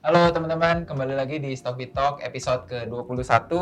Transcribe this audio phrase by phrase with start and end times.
[0.00, 3.52] Halo teman-teman, kembali lagi di Stockbit Talk episode ke-21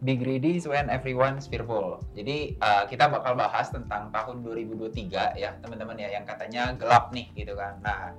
[0.00, 2.00] Big Greedy when everyone's fearful.
[2.16, 7.28] Jadi uh, kita bakal bahas tentang tahun 2023 ya teman-teman ya yang katanya gelap nih
[7.36, 7.76] gitu kan.
[7.84, 8.16] Nah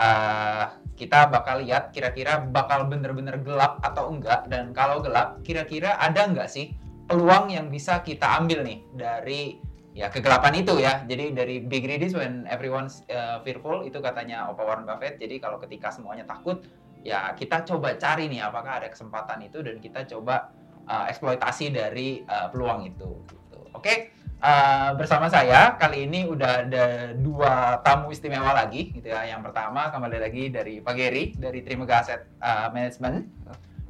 [0.00, 0.64] uh,
[0.96, 6.48] kita bakal lihat kira-kira bakal bener-bener gelap atau enggak dan kalau gelap kira-kira ada enggak
[6.48, 6.72] sih
[7.04, 9.60] peluang yang bisa kita ambil nih dari
[9.92, 11.04] ya kegelapan itu ya.
[11.04, 15.20] Jadi dari big greedy when everyone's uh, fearful itu katanya Opa Warren Buffett.
[15.20, 16.64] Jadi kalau ketika semuanya takut
[17.00, 20.52] ya kita coba cari nih apakah ada kesempatan itu dan kita coba
[20.84, 23.58] uh, eksploitasi dari uh, peluang itu gitu.
[23.72, 23.96] Oke, okay?
[24.44, 26.84] uh, bersama saya kali ini udah ada
[27.16, 29.24] dua tamu istimewa lagi gitu ya.
[29.24, 33.16] Yang pertama kembali lagi dari Pak Geri dari Trimega Asset uh, Management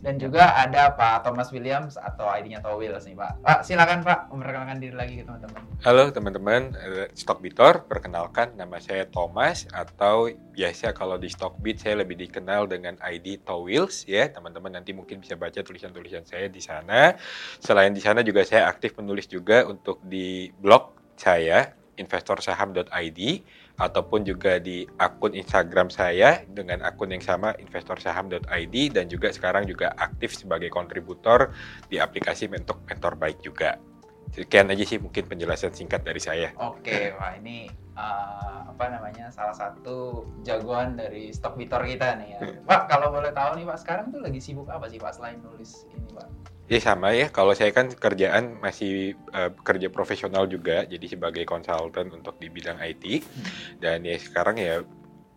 [0.00, 3.44] dan juga ada Pak Thomas Williams atau ID-nya Towils nih Pak.
[3.44, 5.60] Pak silakan Pak memperkenalkan diri lagi ke teman-teman.
[5.84, 6.62] Halo teman-teman,
[7.12, 13.44] Stockbitor, perkenalkan nama saya Thomas atau biasa kalau di Stockbit saya lebih dikenal dengan ID
[13.44, 14.32] Towils ya.
[14.32, 17.12] Teman-teman nanti mungkin bisa baca tulisan-tulisan saya di sana.
[17.60, 23.20] Selain di sana juga saya aktif menulis juga untuk di blog saya investorsaham.id
[23.80, 29.96] ataupun juga di akun Instagram saya dengan akun yang sama investorsaham.id dan juga sekarang juga
[29.96, 31.56] aktif sebagai kontributor
[31.88, 33.80] di aplikasi Mentor Mentor Baik juga.
[34.30, 36.54] Sekian aja sih mungkin penjelasan singkat dari saya.
[36.60, 37.66] Oke, wah ini
[37.98, 42.40] uh, apa namanya salah satu jagoan dari stok kita nih ya.
[42.62, 45.88] Pak, kalau boleh tahu nih Pak, sekarang tuh lagi sibuk apa sih Pak selain nulis
[45.90, 46.28] ini Pak?
[46.70, 52.14] Ya sama ya, kalau saya kan kerjaan masih uh, kerja profesional juga, jadi sebagai konsultan
[52.14, 53.26] untuk di bidang IT.
[53.82, 54.86] Dan ya sekarang ya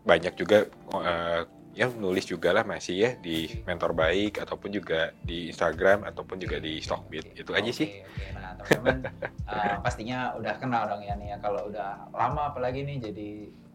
[0.06, 1.42] banyak juga uh,
[1.74, 6.62] yang nulis juga lah masih ya di mentor baik ataupun juga di Instagram ataupun juga
[6.62, 8.06] di Stockbit itu aja sih.
[8.06, 9.10] Oke, nah teman-teman
[9.50, 13.30] uh, pastinya udah kenal dong ya nih ya kalau udah lama apalagi nih jadi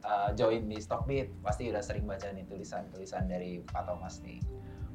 [0.06, 4.38] uh, join di Stockbit pasti udah sering baca nih tulisan-tulisan dari Pak Thomas nih.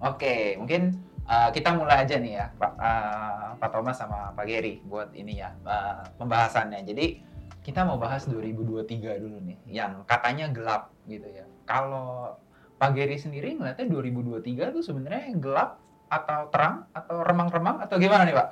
[0.03, 4.83] Oke, mungkin uh, kita mulai aja nih ya Pak, uh, Pak Thomas sama Pak Gary
[4.83, 6.83] buat ini ya uh, pembahasannya.
[6.83, 7.23] Jadi
[7.63, 11.47] kita mau bahas 2023 dulu nih yang katanya gelap gitu ya.
[11.63, 12.35] Kalau
[12.75, 15.79] Pak Gary sendiri ngeliatnya 2023 tuh sebenarnya gelap
[16.11, 18.47] atau terang atau remang-remang atau gimana nih Pak?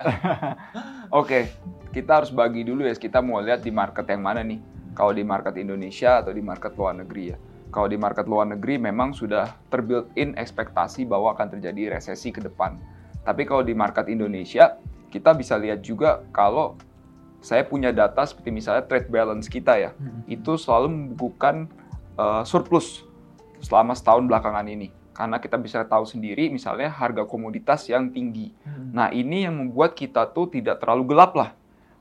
[1.19, 1.51] Oke,
[1.91, 2.95] kita harus bagi dulu ya.
[2.95, 4.63] Kita mau lihat di market yang mana nih.
[4.95, 7.38] Kalau di market Indonesia atau di market luar negeri ya.
[7.71, 12.43] Kalau di market luar negeri memang sudah terbuilt in ekspektasi bahwa akan terjadi resesi ke
[12.43, 12.75] depan.
[13.23, 14.75] Tapi kalau di market Indonesia,
[15.07, 16.75] kita bisa lihat juga kalau
[17.39, 20.29] saya punya data seperti misalnya trade balance kita ya, hmm.
[20.29, 21.71] itu selalu membukukan
[22.19, 23.07] uh, surplus
[23.63, 24.91] selama setahun belakangan ini.
[25.11, 28.51] Karena kita bisa tahu sendiri misalnya harga komoditas yang tinggi.
[28.67, 28.91] Hmm.
[28.93, 31.49] Nah ini yang membuat kita tuh tidak terlalu gelap lah.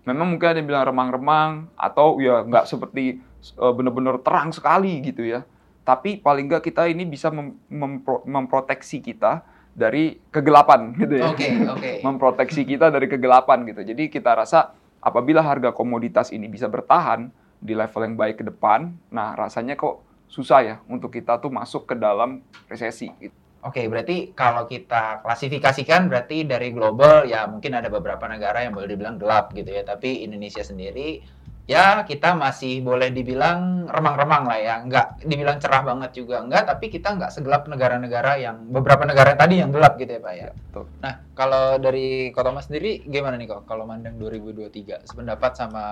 [0.09, 3.21] Memang mungkin ada yang bilang remang-remang atau ya nggak seperti
[3.61, 5.45] uh, benar-benar terang sekali gitu ya.
[5.83, 9.43] Tapi paling nggak kita ini bisa mem mempro memproteksi kita
[9.75, 11.33] dari kegelapan gitu ya.
[11.33, 11.95] Okay, okay.
[12.05, 13.81] memproteksi kita dari kegelapan gitu.
[13.83, 18.93] Jadi kita rasa apabila harga komoditas ini bisa bertahan di level yang baik ke depan,
[19.13, 23.11] nah rasanya kok susah ya untuk kita tuh masuk ke dalam resesi.
[23.21, 23.37] Gitu.
[23.61, 28.89] Oke, berarti kalau kita klasifikasikan berarti dari global ya mungkin ada beberapa negara yang boleh
[28.89, 31.21] dibilang gelap gitu ya, tapi Indonesia sendiri
[31.71, 36.91] ya kita masih boleh dibilang remang-remang lah ya, nggak dibilang cerah banget juga enggak, tapi
[36.91, 40.43] kita nggak segelap negara-negara yang beberapa negara tadi yang gelap gitu ya Pak ya.
[40.43, 40.85] ya betul.
[40.99, 45.85] Nah kalau dari Kota Mas sendiri gimana nih kok kalau mandang 2023 sependapat sama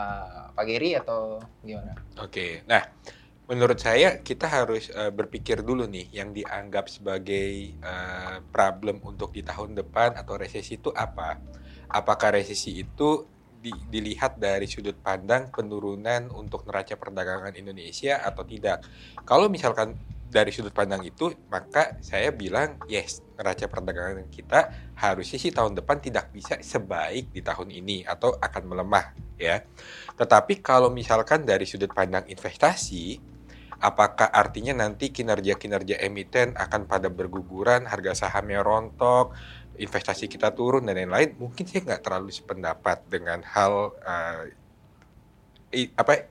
[0.50, 1.94] Pak Geri atau gimana?
[2.18, 2.82] Oke, nah
[3.46, 9.46] menurut saya kita harus uh, berpikir dulu nih yang dianggap sebagai uh, problem untuk di
[9.46, 11.38] tahun depan atau resesi itu apa?
[11.86, 18.86] Apakah resesi itu di, dilihat dari sudut pandang penurunan untuk neraca perdagangan Indonesia atau tidak?
[19.26, 19.98] Kalau misalkan
[20.28, 26.04] dari sudut pandang itu, maka saya bilang yes, neraca perdagangan kita harusnya sih tahun depan
[26.04, 29.64] tidak bisa sebaik di tahun ini atau akan melemah ya.
[30.14, 33.16] Tetapi kalau misalkan dari sudut pandang investasi,
[33.78, 39.32] apakah artinya nanti kinerja-kinerja emiten akan pada berguguran, harga sahamnya rontok,
[39.78, 41.38] investasi kita turun dan lain-lain?
[41.38, 44.42] Mungkin saya nggak terlalu sependapat dengan hal uh,
[45.72, 46.28] i, apa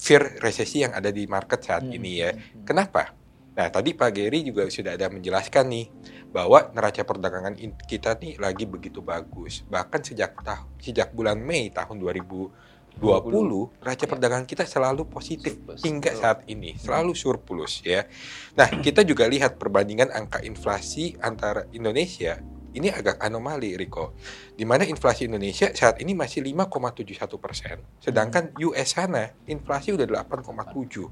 [0.00, 1.96] fear resesi yang ada di market saat hmm.
[1.96, 2.30] ini ya.
[2.32, 2.64] Hmm, hmm.
[2.66, 3.02] Kenapa?
[3.50, 5.86] Nah, tadi Pak Gary juga sudah ada menjelaskan nih
[6.30, 9.66] bahwa neraca perdagangan kita nih lagi begitu bagus.
[9.66, 15.80] Bahkan sejak tahun sejak bulan Mei tahun 2000 20 neraca perdagangan kita selalu positif surplus.
[15.80, 18.04] hingga saat ini, selalu surplus ya.
[18.58, 22.42] Nah, kita juga lihat perbandingan angka inflasi antara Indonesia
[22.74, 24.14] ini agak anomali, Riko.
[24.54, 31.10] Di mana inflasi Indonesia saat ini masih 5,71 persen, sedangkan US sana inflasi udah 8,7.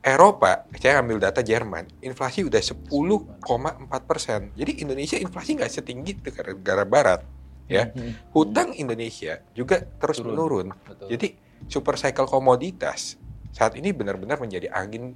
[0.00, 2.88] Eropa, saya ambil data Jerman, inflasi udah 10,4
[4.08, 4.48] persen.
[4.56, 7.20] Jadi Indonesia inflasi nggak setinggi negara-negara Barat,
[7.68, 7.92] ya.
[7.92, 8.16] Hmm.
[8.32, 10.28] Hutang Indonesia juga terus Turun.
[10.32, 10.66] menurun.
[10.72, 11.08] Betul.
[11.12, 11.28] Jadi
[11.68, 13.20] super cycle komoditas
[13.52, 15.14] saat ini benar-benar menjadi angin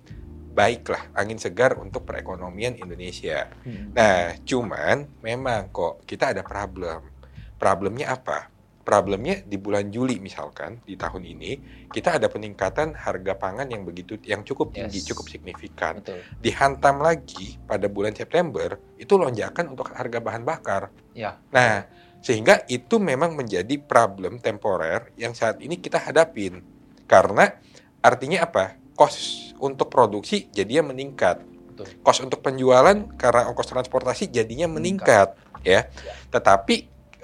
[0.54, 3.50] baik lah, angin segar untuk perekonomian Indonesia.
[3.66, 3.90] Hmm.
[3.90, 7.10] Nah, cuman memang kok kita ada problem.
[7.58, 8.54] Problemnya apa?
[8.84, 11.52] Problemnya di bulan Juli misalkan di tahun ini
[11.88, 15.08] kita ada peningkatan harga pangan yang begitu yang cukup tinggi, Yes.
[15.08, 16.04] cukup signifikan.
[16.04, 16.20] Betul.
[16.44, 20.92] Dihantam lagi pada bulan September itu lonjakan untuk harga bahan bakar.
[21.16, 21.40] Ya.
[21.48, 21.88] Nah,
[22.20, 26.60] sehingga itu memang menjadi problem temporer yang saat ini kita hadapin.
[27.08, 27.56] Karena
[28.04, 28.83] artinya apa?
[28.94, 31.42] Kos untuk produksi jadinya meningkat.
[31.42, 31.86] Betul.
[32.02, 35.34] Kos untuk penjualan karena ongkos transportasi jadinya meningkat,
[35.66, 35.90] ya.
[36.30, 36.74] Tetapi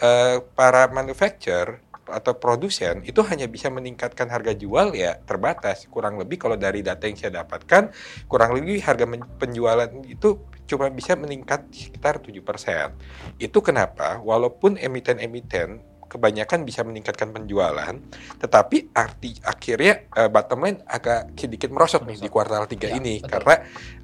[0.03, 1.79] eh, para manufacturer
[2.11, 5.87] atau produsen itu hanya bisa meningkatkan harga jual ya terbatas.
[5.87, 7.95] Kurang lebih kalau dari data yang saya dapatkan,
[8.27, 9.07] kurang lebih harga
[9.39, 13.39] penjualan itu cuma bisa meningkat sekitar 7%.
[13.39, 17.95] Itu kenapa walaupun emiten-emiten kebanyakan bisa meningkatkan penjualan,
[18.43, 23.23] tetapi arti akhirnya eh, bottom line agak sedikit merosot nih di kuartal 3 Ya, ini
[23.23, 23.31] betul.
[23.39, 23.55] karena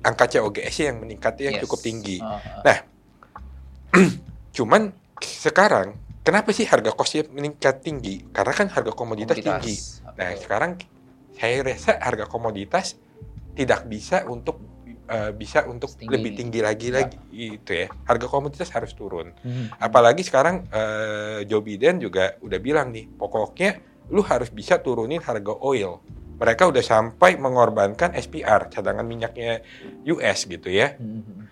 [0.07, 1.65] angka COGS yang meningkatnya yang Yes.
[1.67, 2.17] cukup tinggi.
[2.23, 2.63] Ah, ah.
[2.63, 2.79] Nah,
[4.57, 4.89] Cuman
[5.21, 8.25] sekarang kenapa sih harga kosnya meningkat tinggi?
[8.33, 9.77] Karena kan harga komoditas, tinggi.
[10.17, 10.81] Nah, sekarang
[11.37, 12.97] saya rasa harga komoditas
[13.53, 14.57] tidak bisa untuk
[15.07, 16.39] eh, bisa untuk Setinggi lebih ini.
[16.39, 16.95] tinggi lagi Ya.
[17.01, 17.87] lagi itu ya.
[18.05, 19.31] Harga komoditas harus turun.
[19.41, 19.71] Hmm.
[19.79, 23.79] Apalagi sekarang eh, Joe Biden juga udah bilang nih, pokoknya
[24.11, 25.99] lu harus bisa turunin harga oil.
[26.37, 29.65] Mereka udah sampai mengorbankan SPR, cadangan minyaknya
[30.07, 30.93] US gitu ya.
[30.95, 31.49] Hmm.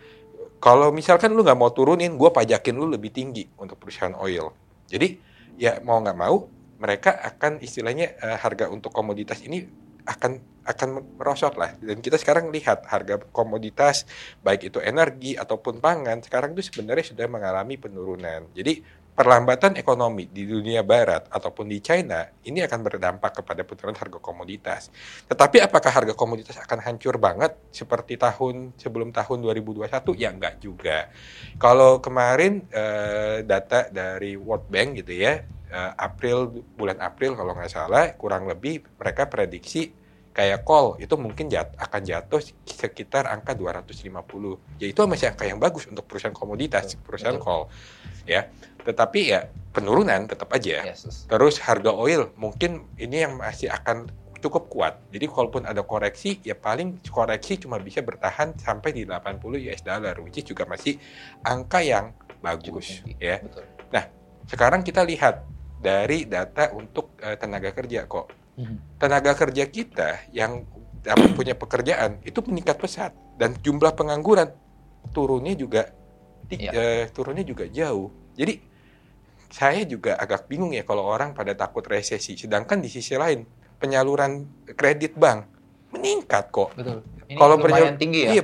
[0.59, 4.53] Kalau misalkan lu nggak mau turunin, gue pajakin lu lebih tinggi untuk perusahaan oil.
[4.89, 5.17] Jadi
[5.57, 9.65] ya mau nggak mau, mereka akan istilahnya eh, harga untuk komoditas ini
[10.05, 10.89] akan akan
[11.21, 11.77] merosot lah.
[11.77, 14.09] Dan kita sekarang lihat harga komoditas
[14.41, 18.49] baik itu energi ataupun pangan sekarang itu sebenarnya sudah mengalami penurunan.
[18.57, 24.19] Jadi perlambatan ekonomi di dunia barat ataupun di China ini akan berdampak kepada penurunan harga
[24.19, 24.91] komoditas.
[25.31, 29.87] Tetapi apakah harga komoditas akan hancur banget seperti tahun sebelum tahun 2021?
[30.19, 31.15] Ya enggak juga.
[31.63, 37.73] Kalau kemarin eh, data dari World Bank gitu ya, eh, April bulan April kalau nggak
[37.73, 44.83] salah kurang lebih mereka prediksi kayak call itu mungkin jat, akan jatuh sekitar angka 250.
[44.83, 47.47] Ya itu masih angka yang bagus untuk perusahaan komoditas, Betul, perusahaan betul.
[47.47, 47.63] call.
[48.27, 48.51] Ya.
[48.83, 50.91] Tetapi ya penurunan tetap aja.
[50.91, 51.31] Yes.
[51.31, 54.11] Terus harga oil mungkin ini yang masih akan
[54.43, 54.95] cukup kuat.
[55.09, 60.19] Jadi kalaupun ada koreksi, ya paling koreksi cuma bisa bertahan sampai di 80 US dollar,
[60.21, 61.01] which is juga masih
[61.47, 62.13] angka yang
[62.45, 63.01] bagus.
[63.17, 63.65] Ya, Betul.
[64.45, 65.54] sekarang kita lihat
[65.85, 68.33] dari data untuk eh, tenaga kerja kok.
[68.57, 68.81] Hmm.
[68.97, 70.65] Tenaga kerja kita yang
[71.37, 74.49] punya pekerjaan itu meningkat pesat dan jumlah pengangguran
[75.13, 75.93] turunnya juga
[76.49, 76.71] Iya.
[76.73, 78.13] eh, turunnya juga jauh.
[78.37, 78.61] Jadi
[79.49, 82.37] saya juga agak bingung ya kalau orang pada takut resesi.
[82.37, 83.45] Sedangkan di sisi lain
[83.81, 84.45] penyaluran
[84.77, 85.49] kredit bank
[85.95, 86.75] meningkat kok.
[86.75, 87.01] Betul.
[87.25, 88.31] Ini Kalau lumayan tinggi ya.
[88.37, 88.43] Iya,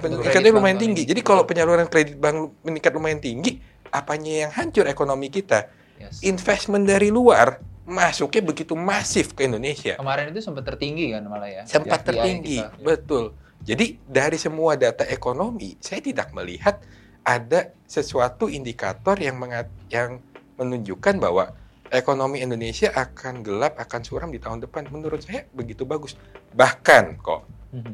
[0.54, 1.02] lumayan tinggi.
[1.04, 1.10] ini.
[1.10, 3.60] Jadi kalau penyaluran kredit bank meningkat lumayan tinggi,
[3.92, 5.68] apanya yang hancur ekonomi kita?
[6.00, 6.24] Yes.
[6.24, 10.00] Investment dari luar masuknya begitu masif ke Indonesia.
[10.00, 11.62] Kemarin itu sempat tertinggi kan malah ya.
[11.68, 12.80] Sempat tertinggi, kita.
[12.80, 13.36] betul.
[13.60, 16.80] Jadi dari semua data ekonomi, saya tidak melihat
[17.20, 20.24] ada sesuatu indikator yang mengat- yang
[20.56, 21.52] menunjukkan bahwa
[21.92, 24.88] ekonomi Indonesia akan gelap, akan suram di tahun depan.
[24.88, 26.16] Menurut saya begitu bagus.
[26.56, 27.42] Bahkan kok
[27.76, 27.92] Mhm.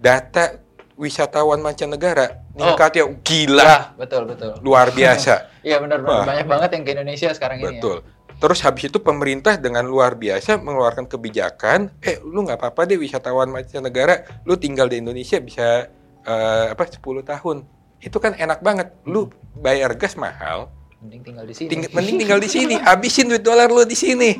[0.00, 0.63] data
[0.94, 2.62] wisatawan mancanegara Oh.
[2.70, 4.54] meningkatnya gila, Ya, betul betul.
[4.62, 5.50] luar biasa.
[5.66, 7.64] Iya benar banyak banget yang ke Indonesia sekarang ini.
[7.64, 7.70] ya.
[7.80, 7.98] Betul.
[8.34, 13.48] Terus habis itu pemerintah dengan luar biasa mengeluarkan kebijakan, eh lu nggak apa-apa deh wisatawan
[13.48, 15.88] mancanegara, lu tinggal di Indonesia bisa
[16.20, 17.64] eh, apa 10 tahun.
[17.98, 18.92] Itu kan enak banget.
[19.04, 20.68] Lu bayar gas mahal,
[21.04, 21.68] Mending tinggal di sini.
[21.68, 24.30] ting- mending tinggal di sini, habisin duit dolar lu di sini.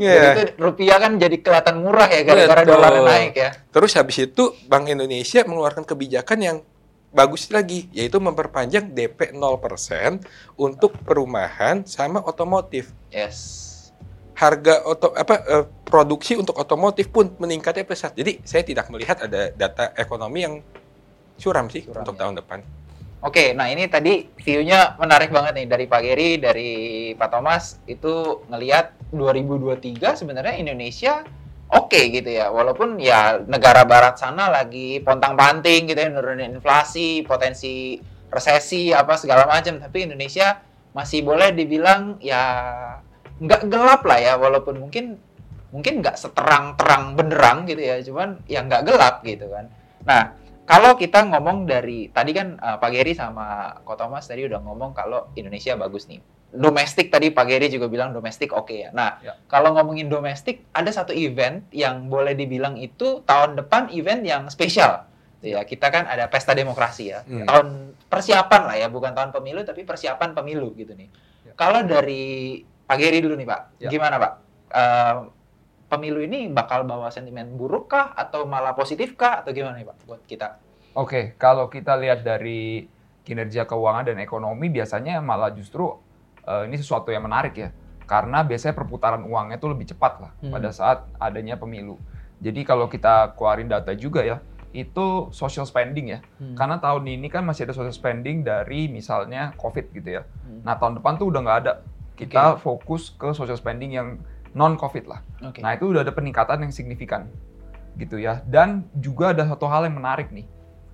[0.00, 0.32] Ya.
[0.32, 3.52] itu rupiah kan jadi kelihatan murah ya gara-gara dolar naik ya.
[3.68, 6.56] Terus habis itu Bank Indonesia mengeluarkan kebijakan yang
[7.12, 10.24] bagus lagi, yaitu memperpanjang DP 0%
[10.56, 12.96] untuk perumahan sama otomotif.
[13.12, 13.68] Yes.
[14.40, 18.16] harga oto apa eh, produksi untuk otomotif pun meningkatnya pesat.
[18.16, 20.64] Jadi saya tidak melihat ada data ekonomi yang
[21.36, 22.20] suram sih Suram, untuk ya.
[22.24, 22.58] tahun depan.
[23.20, 26.72] Oke, nah ini tadi view-nya menarik banget nih dari Pak Geri, dari
[27.12, 31.20] Pak Thomas itu ngelihat 2023 sebenarnya Indonesia
[31.68, 32.48] oke gitu ya.
[32.48, 38.00] Walaupun ya negara barat sana lagi pontang-panting gitu ya nurunin inflasi, potensi
[38.32, 40.56] resesi apa segala macam, tapi Indonesia
[40.96, 42.40] masih boleh dibilang ya
[43.36, 45.20] nggak gelap lah ya walaupun mungkin
[45.76, 49.68] mungkin nggak seterang-terang benderang gitu ya, cuman ya nggak gelap gitu kan.
[50.08, 50.39] Nah,
[50.70, 54.94] kalau kita ngomong dari tadi kan uh, Pak Geri sama Ko Thomas tadi udah ngomong
[54.94, 56.22] kalau Indonesia bagus nih.
[56.50, 58.90] Domestik tadi Pak Geri juga bilang domestik oke ya.
[58.94, 59.34] Nah, Ya.
[59.50, 65.10] kalau ngomongin domestik ada satu event yang boleh dibilang itu tahun depan event yang spesial.
[65.42, 67.22] Ya, kita kan ada pesta demokrasi ya.
[67.26, 67.46] Hmm.
[67.50, 67.66] Tahun
[68.06, 71.06] persiapan lah ya, bukan tahun pemilu tapi persiapan pemilu gitu nih.
[71.46, 71.52] Ya.
[71.58, 73.88] Kalau dari Pak Geri dulu nih Pak, Ya.
[73.90, 74.32] gimana Pak?
[74.70, 75.16] Eh,
[75.90, 79.96] pemilu ini bakal bawa sentimen buruk kah atau malah positif kah atau gimana nih Pak
[80.06, 80.62] buat kita?
[80.94, 82.86] Oke, kalau kita lihat dari
[83.26, 85.90] kinerja keuangan dan ekonomi biasanya malah justru
[86.46, 87.68] eh, ini sesuatu yang menarik ya.
[88.06, 90.50] Karena biasanya perputaran uangnya itu lebih cepat lah Hmm.
[90.50, 91.98] pada saat adanya pemilu.
[92.40, 94.40] Jadi kalau kita keluarin data juga ya,
[94.72, 96.18] itu social spending ya.
[96.42, 96.54] Hmm.
[96.58, 100.22] Karena tahun ini kan masih ada social spending dari misalnya COVID gitu ya.
[100.22, 100.62] Hmm.
[100.66, 101.72] Nah tahun depan tuh udah nggak ada.
[102.18, 104.18] Kita fokus ke social spending yang
[104.54, 105.20] non COVID lah.
[105.46, 105.62] Oke.
[105.62, 107.30] Nah itu udah ada peningkatan yang signifikan
[107.96, 108.42] gitu ya.
[108.46, 110.46] Dan juga ada satu hal yang menarik nih.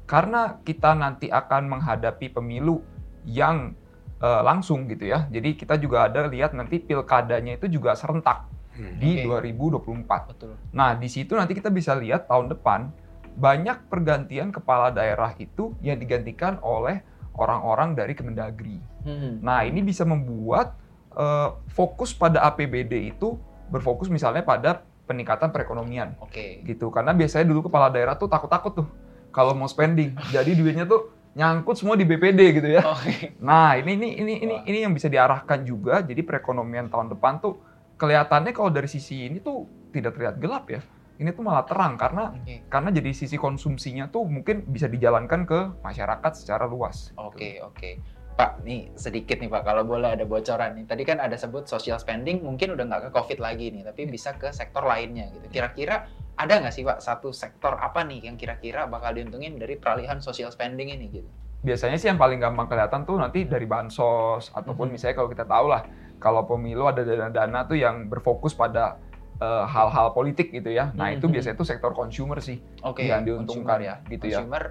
[0.06, 2.80] Karena kita nanti akan menghadapi pemilu
[3.26, 3.74] yang
[4.16, 5.28] eh, langsung gitu ya.
[5.28, 9.00] Jadi kita juga ada lihat nanti pilkadanya itu juga serentak Hmm.
[9.00, 9.48] di Oke.
[9.48, 10.36] 2024.
[10.36, 10.52] Betul.
[10.76, 12.92] Nah, di situ nanti kita bisa lihat tahun depan
[13.36, 17.00] banyak pergantian kepala daerah itu yang digantikan oleh
[17.36, 18.80] orang-orang dari Kemendagri.
[19.04, 19.40] Hmm.
[19.40, 20.76] Nah, ini bisa membuat
[21.16, 26.62] eh, fokus pada APBD itu berfokus misalnya pada peningkatan perekonomian Oke.
[26.66, 26.90] gitu.
[26.90, 28.88] Karena biasanya dulu kepala daerah tuh takut-takut tuh
[29.30, 30.16] kalau mau spending.
[30.34, 32.82] Jadi duitnya tuh nyangkut semua di BPD gitu ya.
[32.96, 33.36] Oke.
[33.38, 36.00] Nah, ini ini ini ini ini yang bisa diarahkan juga.
[36.02, 37.60] Jadi perekonomian tahun depan tuh
[38.00, 40.80] kelihatannya kalau dari sisi ini tuh tidak terlihat gelap ya.
[41.16, 42.68] Ini tuh malah terang karena Oke.
[42.68, 47.12] karena jadi sisi konsumsinya tuh mungkin bisa dijalankan ke masyarakat secara luas.
[47.16, 48.15] Oke, oke.
[48.36, 50.84] Pak, nih sedikit nih Pak, kalau boleh ada bocoran nih.
[50.84, 54.36] Tadi kan ada sebut social spending, mungkin udah nggak ke COVID lagi nih, tapi bisa
[54.36, 55.48] ke sektor lainnya gitu.
[55.48, 56.04] Kira-kira
[56.36, 60.52] ada nggak sih Pak satu sektor apa nih yang kira-kira bakal diuntungin dari peralihan social
[60.52, 61.28] spending ini gitu?
[61.64, 64.92] Biasanya sih yang paling gampang kelihatan tuh nanti dari bansos ataupun Mhm.
[64.92, 65.82] misalnya kalau kita tahu lah
[66.20, 69.00] kalau pemilu ada dana-dana tuh yang berfokus pada
[69.36, 70.96] eh, hal-hal politik gitu ya.
[70.96, 71.32] Nah, itu Mhm.
[71.36, 72.56] biasanya tuh sektor consumer sih.
[72.80, 74.40] Oke, Yang diuntungkan consumer ya, gitu ya.
[74.40, 74.64] Consumer,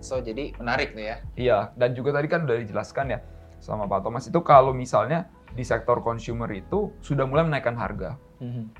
[0.00, 1.16] so jadi menarik tuh ya.
[1.36, 3.18] Iya, dan juga tadi kan udah dijelaskan ya
[3.60, 8.16] sama Pak Thomas itu kalau misalnya di sektor consumer itu sudah mulai menaikkan harga,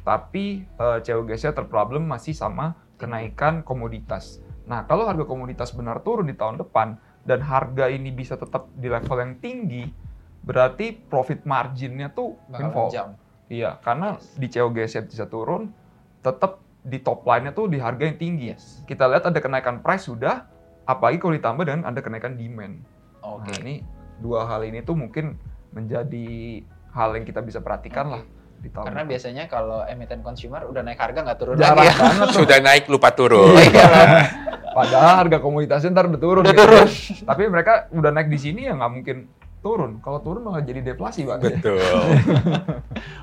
[0.06, 4.40] tapi eh, COGS-nya terproblem masih sama kenaikan komoditas.
[4.70, 6.94] Nah, kalau harga komoditas benar turun di tahun depan
[7.26, 9.90] dan harga ini bisa tetap di level yang tinggi,
[10.46, 12.38] berarti profit marginnya tuh
[12.88, 13.18] jam.
[13.50, 14.38] Iya, karena Yes.
[14.38, 15.74] di COGS-nya bisa turun,
[16.22, 18.54] tetap di top line-nya tuh di harga yang tinggi.
[18.54, 18.86] Yes.
[18.86, 20.46] Kita lihat ada kenaikan price sudah,
[20.90, 22.82] apalagi kalau ditambah dengan ada kenaikan demand.
[23.22, 23.46] Oke.
[23.46, 23.74] Nah, ini
[24.18, 25.38] dua hal ini tuh mungkin
[25.70, 28.22] menjadi hal yang kita bisa perhatikan lah
[28.60, 29.12] di tahun Karena depan.
[29.14, 32.26] biasanya kalau emiten consumer udah naik harga nggak turun Jarang lagi ya.
[32.34, 33.54] Sudah naik lupa turun.
[33.56, 33.86] Iya.
[34.70, 36.42] Padahal harga komoditasnya ntar udah turun.
[36.42, 36.62] Udah gitu.
[36.66, 36.88] turun.
[37.24, 39.16] Tapi mereka udah naik di sini ya nggak mungkin
[39.60, 40.00] turun.
[40.02, 41.38] Kalau turun malah jadi deflasi pak.
[41.40, 41.80] Betul.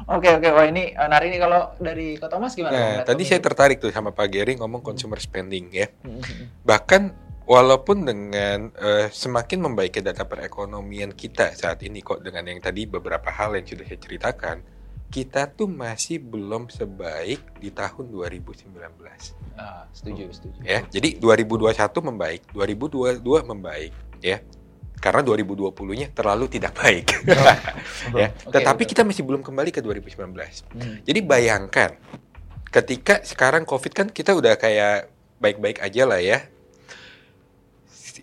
[0.07, 2.71] Oke oke, wah ini eh, menarik nih kalau dari Kak Thomas gimana?
[2.79, 5.91] Nah, tadi saya tertarik tuh sama Pak Geri ngomong consumer spending ya.
[5.99, 6.45] Hmm, hmm, hmm.
[6.63, 7.01] Bahkan
[7.47, 13.31] walaupun dengan eh, semakin membaiknya data perekonomian kita saat ini kok dengan yang tadi beberapa
[13.31, 14.57] hal yang sudah saya ceritakan,
[15.07, 18.67] kita tuh masih belum sebaik di tahun 2019
[19.57, 20.59] Ah, setuju setuju.
[20.61, 20.83] ya.
[20.91, 24.43] Jadi 2021 membaik, 2022 membaik ya.
[24.97, 27.05] Karena 2020-nya terlalu tidak baik.
[28.21, 28.33] ya.
[28.33, 30.17] Tetapi kita masih belum kembali ke 2019.
[30.73, 30.97] Hmm.
[31.05, 31.95] Jadi bayangkan
[32.69, 36.43] ketika sekarang COVID kan kita udah kayak baik-baik aja lah ya.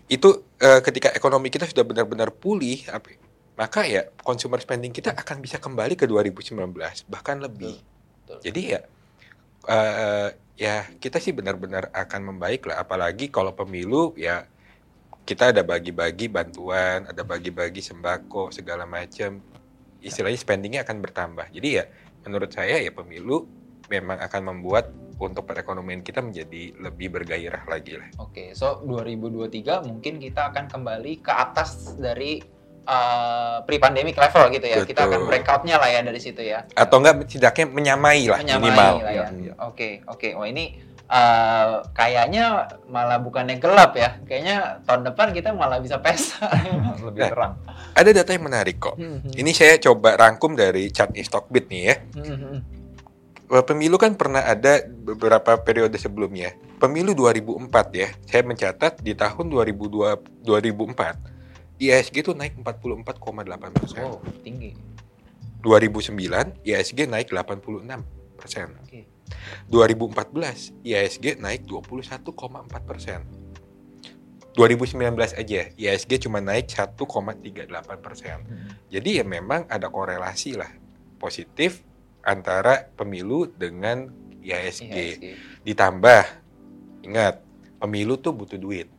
[0.07, 3.19] Itu eh, ketika ekonomi kita sudah benar-benar pulih, apa-
[3.55, 7.79] maka ya consumer spending kita akan bisa kembali ke 2019 bahkan lebih.
[8.25, 8.39] Betul.
[8.43, 8.79] Jadi ya
[9.71, 12.83] eh, ya kita sih benar-benar akan membaik lah.
[12.83, 14.47] Apalagi kalau pemilu ya
[15.25, 19.41] kita ada bagi-bagi bantuan, ada bagi-bagi sembako segala macam.
[20.05, 21.49] Istilahnya spendingnya akan bertambah.
[21.49, 21.89] Jadi ya
[22.27, 23.49] menurut saya ya pemilu
[23.89, 28.07] memang akan membuat untuk perekonomian kita menjadi lebih bergairah lagi lah.
[28.19, 32.43] Oke, so 2023 mungkin kita akan kembali ke atas dari
[32.83, 34.77] uh, pre-pandemic level gitu ya.
[34.83, 35.29] Kita akan Betul.
[35.31, 36.67] breakout-nya lah ya dari situ ya.
[36.73, 38.93] Atau enggak setidaknya menyamai lah Menyamai minimal.
[38.99, 39.25] lah ya.
[39.27, 39.71] Hmm.
[39.71, 40.27] Oke, oke.
[40.35, 40.75] Wah ini
[41.07, 42.43] uh, kayaknya
[42.85, 44.19] malah bukannya gelap ya.
[44.23, 46.51] Kayaknya tahun depan kita malah bisa pesta.
[47.07, 47.29] Lebih Nah.
[47.31, 47.53] terang.
[47.95, 48.99] Ada data yang menarik kok.
[49.31, 51.95] Ini saya coba rangkum dari chart Stockbit nih ya.
[52.19, 52.59] Eh,
[53.45, 56.57] Pemilu kan pernah ada beberapa periode sebelumnya.
[56.81, 61.35] Pemilu 2004 ya, saya mencatat di tahun 2002, 2004
[61.77, 64.03] ISG itu naik 44,8 persen.
[64.07, 64.73] Oh, tinggi.
[65.61, 67.85] 2009 ISG naik 86
[68.37, 68.67] persen.
[68.81, 69.05] Oke.
[69.69, 73.25] 2014 ISG naik 21,4 persen.
[74.55, 76.95] 2019 aja IHSG cuma naik 1,38
[77.99, 78.37] persen.
[78.47, 78.71] Hmm.
[78.87, 80.71] Jadi ya memang ada korelasi lah
[81.19, 81.83] positif
[82.25, 84.09] antara pemilu dengan
[84.41, 84.89] IHSG.
[84.89, 85.25] IHSG.
[85.61, 86.23] Ditambah
[87.05, 87.45] ingat
[87.77, 88.89] pemilu tuh butuh duit,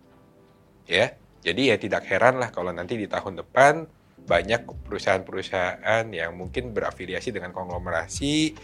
[0.86, 1.18] ya.
[1.42, 3.86] Jadi ya tidak heran lah kalau nanti di tahun depan
[4.26, 8.58] banyak perusahaan-perusahaan yang mungkin berafiliasi dengan konglomerasi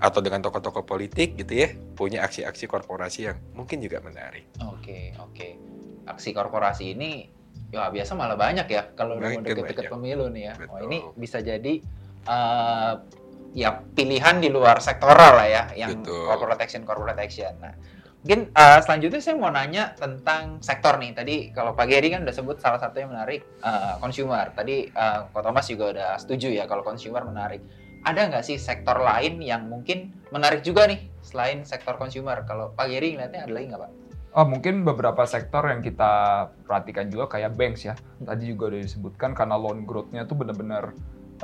[0.00, 4.48] atau dengan tokoh-tokoh politik gitu ya punya aksi-aksi korporasi yang mungkin juga menarik.
[4.64, 5.48] Oke, oke.
[6.08, 7.28] Aksi korporasi ini
[7.70, 10.54] ya biasa malah banyak ya kalau udah deket-deket pemilu nih ya.
[10.56, 10.80] Oh, Betul.
[10.88, 11.84] ini bisa jadi
[12.24, 12.92] eh,
[13.54, 16.26] ya pilihan di luar sektoral lah ya, yang Betul.
[16.26, 17.54] corporate action, corporate action.
[17.62, 17.74] Nah,
[18.24, 21.14] mungkin eh, selanjutnya saya mau nanya tentang sektor nih.
[21.14, 24.50] Tadi kalau Pak Geri kan udah sebut salah satu yang menarik eh, consumer.
[24.56, 27.62] Tadi eh, Ko Thomas juga udah setuju ya kalau consumer menarik.
[28.04, 32.44] Ada nggak sih sektor lain yang mungkin menarik juga nih selain sektor consumer?
[32.44, 33.92] Kalau Pak Geri ngeliatnya ada lagi nggak Pak?
[34.34, 36.12] Oh, mungkin beberapa sektor yang kita
[36.66, 37.94] perhatikan juga kayak banks ya.
[38.18, 40.90] Tadi juga udah disebutkan karena loan growth-nya tuh benar-benar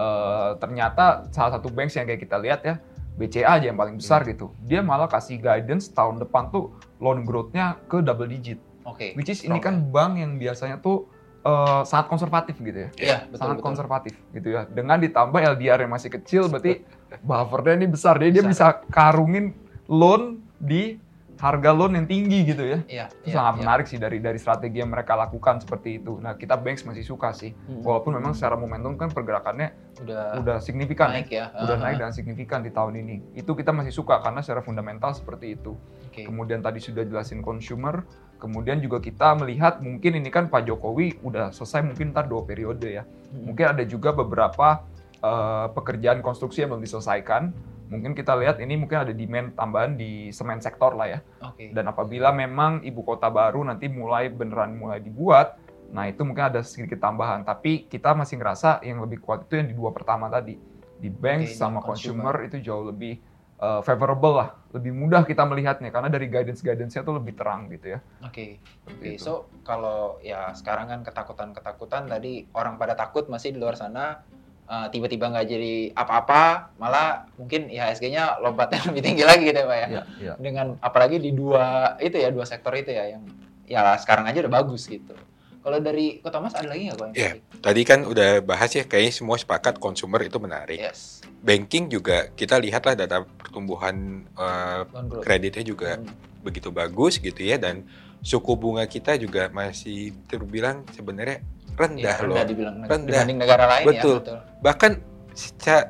[0.01, 2.75] eh, ternyata salah satu banks yang kayak kita lihat ya,
[3.21, 4.57] BCA aja yang paling besar gitu.
[4.65, 8.57] Dia malah kasih guidance tahun depan tuh loan growth-nya ke double digit.
[8.89, 9.13] Oke.
[9.13, 11.05] Which is ini strong kan bank yang biasanya tuh
[11.45, 12.91] eh, sangat konservatif gitu ya.
[12.97, 13.67] Iya, betul sangat betul.
[13.69, 14.65] konservatif gitu ya.
[14.65, 16.81] Dengan ditambah LDR yang masih kecil berarti
[17.21, 18.17] buffernya ini besar.
[18.17, 18.53] Jadi dia Besar.
[18.53, 19.53] bisa karungin
[19.91, 20.97] loan di
[21.41, 22.79] harga loan yang tinggi gitu ya.
[22.85, 23.61] Iya, Itu iya, sangat iya.
[23.65, 26.21] menarik sih dari dari strategi yang mereka lakukan seperti itu.
[26.21, 27.57] Nah, kita banks masih suka sih.
[27.65, 27.81] Hmm.
[27.81, 29.73] Walaupun memang secara momentum kan pergerakannya
[30.05, 31.49] udah, udah signifikan naik ya.
[31.49, 31.65] ya.
[31.65, 33.41] Udah Ah, naik dan signifikan di tahun ini.
[33.41, 35.73] Itu kita masih suka karena secara fundamental seperti itu.
[36.13, 36.29] Oke.
[36.29, 38.05] Kemudian tadi sudah jelasin consumer,
[38.37, 43.01] kemudian juga kita melihat mungkin ini kan Pak Jokowi udah selesai mungkin ntar dua periode
[43.01, 43.09] ya.
[43.09, 43.49] Hmm.
[43.49, 44.85] Mungkin ada juga beberapa
[45.25, 47.73] eh, pekerjaan konstruksi yang belum diselesaikan.
[47.91, 51.21] Mungkin kita lihat ini mungkin ada demand tambahan di semen sektor lah ya.
[51.43, 51.75] Oke.
[51.75, 55.59] Dan apabila memang ibu kota baru nanti mulai beneran mulai dibuat,
[55.91, 57.43] nah itu mungkin ada sedikit tambahan.
[57.43, 60.55] Tapi kita masih ngerasa yang lebih kuat itu yang di dua pertama tadi.
[61.03, 63.19] Di bank Oke, sama consumer itu jauh lebih
[63.59, 64.49] eh, favorable lah.
[64.71, 68.01] Lebih mudah kita melihatnya karena dari guidance-guidance-nya tuh lebih terang gitu ya.
[68.23, 68.63] Oke.
[68.87, 69.19] Oke, itu.
[69.19, 74.23] so kalau ya sekarang kan ketakutan-ketakutan tadi orang pada takut masih di luar sana
[74.71, 76.43] eh, tiba-tiba nggak jadi apa-apa,
[76.79, 79.87] malah mungkin IHSG-nya lompatnya lebih tinggi lagi gitu ya Pak ya.
[79.89, 80.33] Iya, iya.
[80.39, 83.27] Dengan apalagi di dua itu ya dua sektor itu ya yang
[83.67, 85.19] ya sekarang aja udah bagus gitu.
[85.61, 87.33] Kalau dari Kota Mas ada lagi nggak yang Iya.
[87.61, 90.81] Tadi kan udah bahas ya, kayaknya semua sepakat consumer itu menarik.
[90.81, 91.21] Yes.
[91.41, 95.21] Banking juga kita lihatlah data pertumbuhan eh, growth.
[95.21, 96.09] kreditnya juga Hmm.
[96.41, 97.85] begitu bagus gitu ya dan
[98.21, 102.35] suku bunga kita juga masih terbilang sebenarnya rendah Iya, loh.
[102.35, 102.99] rendah dibilang Rendah.
[103.07, 104.17] dibanding negara lain Betul.
[104.17, 104.21] ya.
[104.23, 104.39] Betul.
[104.61, 104.93] Bahkan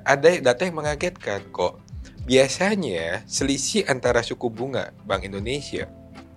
[0.03, 1.81] ada data yang mengagetkan kok.
[2.25, 5.89] Biasanya selisih antara suku bunga Bank Indonesia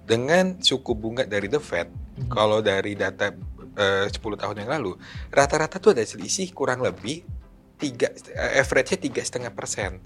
[0.03, 2.29] dengan suku bunga dari The Fed, Hmm.
[2.29, 3.33] kalau dari data
[3.73, 4.93] eh, 10 tahun yang lalu,
[5.27, 7.25] rata-rata tuh ada selisih kurang lebih
[7.75, 9.97] tiga, eh, average-nya tiga setengah persen.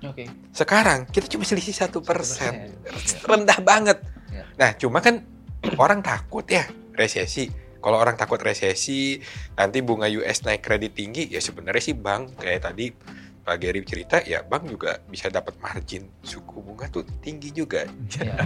[0.00, 0.28] Oke.
[0.50, 3.24] Sekarang kita cuma selisih satu persen, 1%.
[3.24, 3.98] rendah banget.
[4.28, 4.44] Ya.
[4.54, 5.24] Nah, cuma kan
[5.80, 7.48] orang takut ya resesi.
[7.80, 9.18] Kalau orang takut resesi,
[9.56, 12.92] nanti bunga US naik kredit tinggi, ya sebenarnya sih bank kayak tadi
[13.40, 17.88] Pak Gary cerita, ya bank juga bisa dapat margin suku bunga tuh tinggi juga.
[17.88, 18.36] Iya, iya.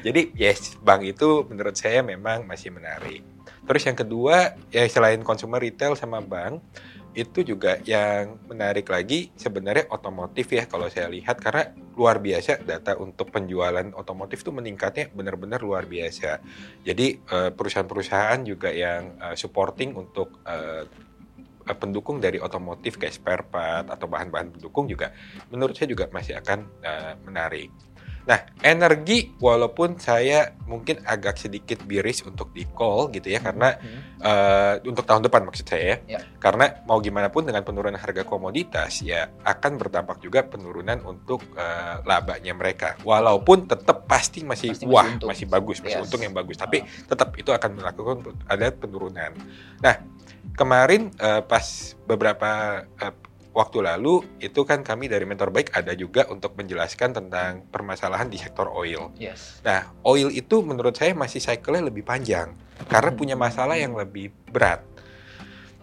[0.06, 3.24] Jadi yes, bank itu menurut saya memang masih menarik.
[3.62, 6.60] Terus yang kedua, ya selain consumer retail sama bank,
[7.12, 12.96] itu juga yang menarik lagi sebenarnya otomotif ya kalau saya lihat karena luar biasa data
[12.96, 16.40] untuk penjualan otomotif tuh meningkatnya benar-benar luar biasa.
[16.80, 20.88] Jadi eh, perusahaan-perusahaan juga yang eh, supporting untuk eh,
[21.62, 25.14] pendukung dari otomotif kayak spare part atau bahan-bahan pendukung juga
[25.46, 26.66] menurut saya juga masih akan
[27.22, 27.70] menarik.
[28.22, 34.00] Nah, energi walaupun saya mungkin agak sedikit biris untuk di call gitu ya karena Hmm.
[34.22, 36.18] eh, untuk tahun depan maksud saya ya.
[36.18, 36.20] Ya.
[36.38, 41.96] Karena mau gimana pun dengan penurunan harga komoditas ya akan berdampak juga penurunan untuk eh,
[42.06, 42.94] labanya mereka.
[43.02, 45.28] Walaupun tetap pasti masih Pasti masih wah, untung.
[45.28, 46.04] masih bagus, masih Yes.
[46.06, 46.86] untung yang bagus, tapi Ah.
[47.10, 49.34] tetap itu akan melakukan ada penurunan.
[49.82, 49.96] Nah,
[50.54, 51.66] kemarin eh, pas
[52.06, 52.50] beberapa
[52.86, 53.14] eh,
[53.52, 58.40] waktu lalu itu kan kami dari Mentor Baik ada juga untuk menjelaskan tentang permasalahan di
[58.40, 59.12] sektor oil.
[59.20, 59.60] Yes.
[59.60, 62.56] Nah, oil itu menurut saya masih cycle-nya lebih panjang
[62.88, 64.80] karena punya masalah yang lebih berat.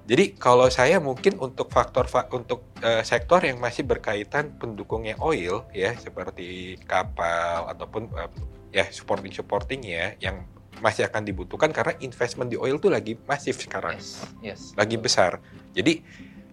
[0.10, 5.70] Jadi kalau saya mungkin untuk faktor fa- untuk eh, sektor yang masih berkaitan pendukungnya oil
[5.70, 8.30] ya seperti kapal ataupun eh,
[8.74, 10.50] ya supporting supporting ya yang
[10.82, 14.26] masih akan dibutuhkan karena investment di oil tuh lagi masif sekarang Yes.
[14.42, 14.62] Yes.
[14.74, 15.38] lagi besar.
[15.78, 16.02] Jadi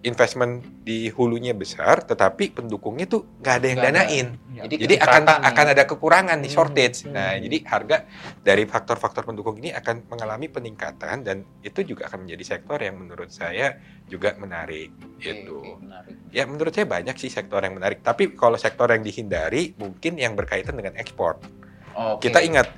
[0.04, 3.87] investment di hulunya besar, tetapi pendukungnya tuh nggak ada yang ada.
[3.90, 4.26] danain.
[4.52, 4.62] Ya.
[4.68, 5.48] Jadi, Jadi akan nih.
[5.48, 6.98] akan ada kekurangan nih Hmm, shortage.
[7.04, 7.12] hmm.
[7.12, 7.96] Nah, jadi harga
[8.40, 13.28] dari faktor-faktor pendukung ini akan mengalami peningkatan dan itu juga akan menjadi sektor yang menurut
[13.28, 15.80] saya juga menarik gitu.
[15.80, 16.14] menarik.
[16.30, 18.00] Ya menurut saya banyak sih sektor yang menarik.
[18.00, 21.40] Tapi kalau sektor yang dihindari mungkin yang berkaitan dengan ekspor.
[21.96, 22.28] Oke.
[22.28, 22.68] Kita ingat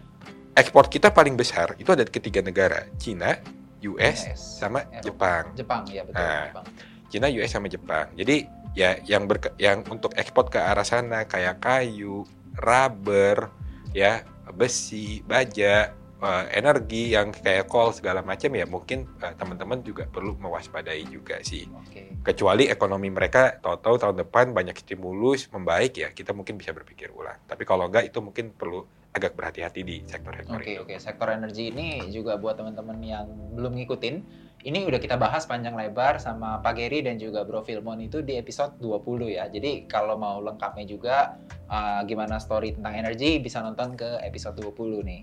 [0.54, 3.38] ekspor kita paling besar itu ada ketiga negara, Cina,
[3.78, 5.02] US, US, sama Eropa.
[5.04, 5.44] Jepang.
[5.54, 6.18] Jepang ya betul.
[6.18, 6.66] Nah, Jepang.
[7.08, 8.12] Cina, US sama Jepang.
[8.14, 8.44] Jadi
[8.76, 12.22] ya yang berke- yang untuk ekspor ke arah sana kayak kayu,
[12.60, 13.50] rubber,
[13.96, 20.04] ya besi, baja, eh, energi yang kayak coal segala macam ya mungkin eh, teman-teman juga
[20.04, 21.64] perlu mewaspadai juga sih.
[21.70, 22.12] Oke.
[22.22, 27.38] Kecuali ekonomi mereka tahu-tahu tahun depan banyak stimulus membaik ya kita mungkin bisa berpikir ulang.
[27.46, 30.82] Tapi kalau enggak itu mungkin perlu agak berhati-hati di sektor-sektor Oke itu.
[30.84, 34.14] oke sektor energi ini juga buat teman-teman yang belum ngikutin
[34.58, 38.34] ini udah kita bahas panjang lebar sama Pak Geri dan juga Bro Filmon itu di
[38.34, 39.46] episode 20 ya.
[39.46, 41.38] Jadi kalau mau lengkapnya juga
[41.70, 45.22] uh, gimana story tentang energi bisa nonton ke episode 20 nih.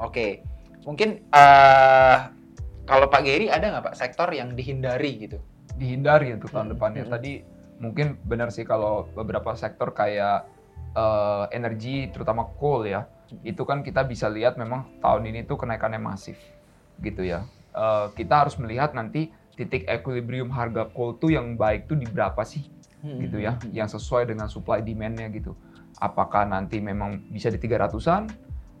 [0.00, 0.40] Oke.
[0.84, 2.16] Mungkin uh,
[2.84, 5.38] kalau Pak Geri ada nggak Pak sektor yang dihindari gitu?
[5.74, 7.02] dihindari untuk tahun Hmm, depannya.
[7.02, 7.12] hmm.
[7.12, 7.32] Tadi
[7.82, 10.46] mungkin benar sih kalau beberapa sektor kayak
[10.94, 13.42] eh, energi, terutama coal ya, Hmm.
[13.42, 16.38] itu kan kita bisa lihat memang tahun ini tuh kenaikannya masif,
[17.02, 17.42] gitu ya.
[17.74, 22.42] Eh, kita harus melihat nanti titik equilibrium harga coal tuh yang baik tuh di berapa
[22.46, 22.62] sih,
[23.02, 23.70] gitu ya, Hmm.
[23.74, 25.58] yang sesuai dengan supply demand-nya gitu.
[25.98, 28.30] Apakah nanti memang bisa di 300-an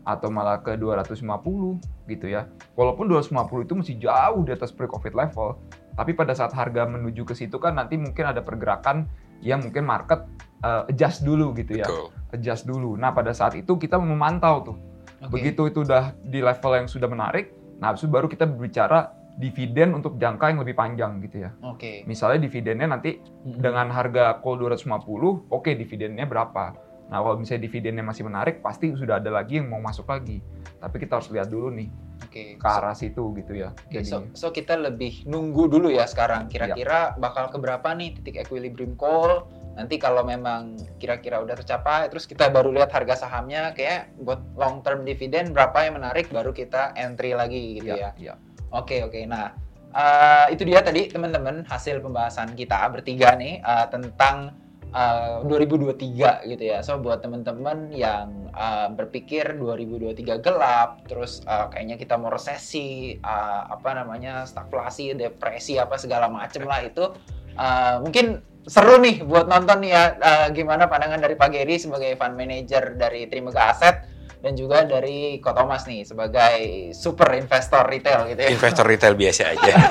[0.06, 2.46] atau malah ke 250 gitu ya.
[2.74, 5.58] Walaupun 250 itu masih jauh di atas pre-covid level,
[5.94, 9.06] tapi pada saat harga menuju ke situ kan nanti mungkin ada pergerakan
[9.42, 10.26] yang mungkin market
[10.62, 11.86] uh, adjust dulu gitu ya.
[11.86, 12.06] Betul.
[12.34, 12.94] Adjust dulu.
[12.98, 14.76] Nah, pada saat itu kita memantau tuh.
[15.22, 15.38] Oke.
[15.38, 19.98] Begitu itu udah di level yang sudah menarik, nah habis itu baru kita berbicara dividen
[19.98, 21.50] untuk jangka yang lebih panjang gitu ya.
[21.66, 22.06] Oke.
[22.06, 23.58] Misalnya dividennya nanti Hmm.
[23.58, 26.78] dengan harga call 250, oke dividennya berapa?
[27.04, 30.40] Nah, kalau misalnya dividennya masih menarik, pasti sudah ada lagi yang mau masuk lagi.
[30.80, 31.92] Tapi kita harus lihat dulu nih
[32.24, 32.56] Oke.
[32.56, 33.76] ke arah situ gitu ya.
[33.76, 36.48] Oke, so, so kita lebih nunggu dulu ya sekarang.
[36.48, 39.50] Kira-kira bakal keberapa nih titik equilibrium call?
[39.74, 44.86] Nanti kalau memang kira-kira udah tercapai, terus kita baru lihat harga sahamnya kayak buat long
[44.86, 48.14] term dividend berapa yang menarik, baru kita entry lagi gitu ya.
[48.14, 48.34] Iya, iya.
[48.70, 49.18] Oke oke.
[49.26, 49.50] Nah
[49.94, 54.54] eh, itu dia tadi teman-teman hasil pembahasan kita bertiga nih eh, tentang
[54.94, 56.78] eh, 2023 gitu ya.
[56.86, 63.62] So buat teman-teman yang eh, berpikir 2023 gelap, terus eh, kayaknya kita mau resesi, eh,
[63.70, 67.10] apa namanya stagflasi, depresi apa segala macem lah itu
[67.54, 68.26] eh, mungkin
[68.64, 73.28] seru nih buat nonton ya eh, gimana pandangan dari Pak Geri sebagai fund manager dari
[73.28, 73.96] Trimega Asset
[74.44, 78.50] dan juga dari Ko Thomas nih sebagai super investor retail gitu ya.
[78.52, 79.74] Investor retail biasa aja.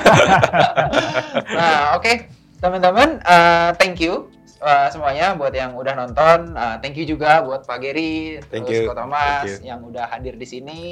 [1.54, 2.30] Nah, oke,
[2.62, 4.30] teman-teman, uh, thank you
[4.64, 6.56] uh, semuanya buat yang udah nonton.
[6.56, 9.68] Uh, thank you juga buat Pak Geri, Thank terus you, Ko Thomas thank you.
[9.68, 10.82] yang udah hadir di sini.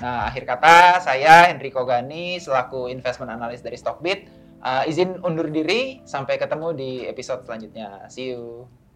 [0.00, 6.04] Nah, akhir kata saya Henry Kogani selaku investment analyst dari Stockbit uh, izin undur diri
[6.04, 8.08] sampai ketemu di episode selanjutnya.
[8.08, 8.68] See you.